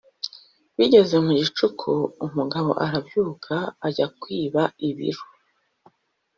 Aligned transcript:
Bigeze 0.77 1.15
mu 1.25 1.31
gicuku 1.39 1.91
umugabo 2.25 2.71
arabyuka 2.85 3.55
ajya 3.87 4.07
kwiba 4.21 4.61
ibiryo 4.89 5.25